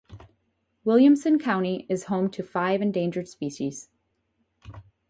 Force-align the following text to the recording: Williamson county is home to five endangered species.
Williamson 0.83 1.37
county 1.37 1.85
is 1.87 2.05
home 2.05 2.31
to 2.31 2.41
five 2.41 2.81
endangered 2.81 3.27
species. 3.27 3.89